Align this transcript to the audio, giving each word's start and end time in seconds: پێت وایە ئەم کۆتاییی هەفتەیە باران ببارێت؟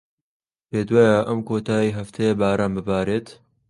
پێت 0.69 0.87
وایە 0.93 1.17
ئەم 1.27 1.39
کۆتاییی 1.47 1.95
هەفتەیە 1.97 2.33
باران 2.39 2.71
ببارێت؟ 2.77 3.27